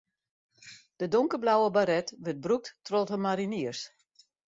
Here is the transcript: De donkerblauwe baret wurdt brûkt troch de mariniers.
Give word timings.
De 0.99 1.07
donkerblauwe 1.13 1.69
baret 1.75 2.07
wurdt 2.23 2.41
brûkt 2.45 2.67
troch 2.87 3.07
de 3.09 3.17
mariniers. 3.25 3.81